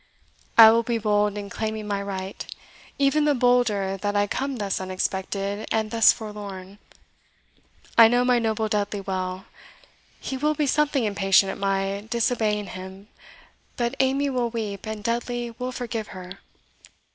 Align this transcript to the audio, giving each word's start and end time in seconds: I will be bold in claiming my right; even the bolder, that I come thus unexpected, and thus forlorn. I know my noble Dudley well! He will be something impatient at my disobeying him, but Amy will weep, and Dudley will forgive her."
I 0.57 0.71
will 0.71 0.81
be 0.81 0.97
bold 0.97 1.37
in 1.37 1.47
claiming 1.51 1.87
my 1.87 2.01
right; 2.01 2.43
even 2.97 3.25
the 3.25 3.35
bolder, 3.35 3.97
that 3.97 4.15
I 4.15 4.25
come 4.25 4.55
thus 4.55 4.81
unexpected, 4.81 5.67
and 5.71 5.91
thus 5.91 6.11
forlorn. 6.11 6.79
I 7.99 8.07
know 8.07 8.25
my 8.25 8.39
noble 8.39 8.67
Dudley 8.67 9.01
well! 9.01 9.45
He 10.19 10.37
will 10.37 10.55
be 10.55 10.65
something 10.65 11.03
impatient 11.03 11.51
at 11.51 11.59
my 11.59 12.07
disobeying 12.09 12.65
him, 12.65 13.09
but 13.77 13.93
Amy 13.99 14.31
will 14.31 14.49
weep, 14.49 14.87
and 14.87 15.03
Dudley 15.03 15.51
will 15.59 15.71
forgive 15.71 16.07
her." 16.07 16.39